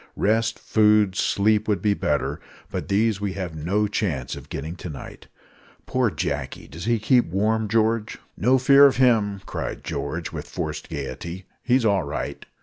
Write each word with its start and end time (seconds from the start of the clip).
Rest, 0.17 0.57
food, 0.57 1.15
sleep, 1.15 1.67
would 1.67 1.79
be 1.79 1.93
better; 1.93 2.39
but 2.71 2.87
these 2.87 3.21
we 3.21 3.33
have 3.33 3.53
no 3.55 3.87
chance 3.87 4.35
of 4.35 4.49
getting 4.49 4.75
to 4.77 4.89
night. 4.89 5.27
Poor 5.85 6.09
Jacky! 6.09 6.67
does 6.67 6.85
he 6.85 6.97
keep 6.97 7.27
warm, 7.27 7.67
George?" 7.67 8.17
"No 8.35 8.57
fear 8.57 8.87
of 8.87 8.97
him," 8.97 9.41
cried 9.45 9.83
George, 9.83 10.31
with 10.31 10.49
forced 10.49 10.89
gaiety. 10.89 11.45
"He's 11.61 11.85
all 11.85 12.01
right." 12.01 12.43